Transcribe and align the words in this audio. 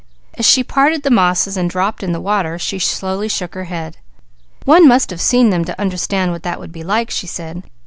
As 0.33 0.47
she 0.47 0.63
parted 0.63 1.03
the 1.03 1.11
mosses 1.11 1.53
to 1.53 1.67
drop 1.67 2.01
in 2.01 2.11
the 2.11 2.19
water 2.19 2.57
she 2.57 2.79
slowly 2.79 3.27
shook 3.27 3.53
her 3.53 3.65
head. 3.65 3.97
"One 4.65 4.87
must 4.87 5.11
have 5.11 5.21
seen 5.21 5.51
them 5.51 5.63
to 5.65 5.79
understand 5.79 6.31
what 6.31 6.41
that 6.41 6.59
would 6.59 6.71
be 6.71 6.83
like," 6.83 7.11
she 7.11 7.27
said. 7.27 7.61